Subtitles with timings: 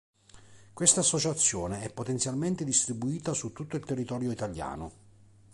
[0.73, 4.91] Questa associazione è potenzialmente distribuita su tutto il territorio italiano.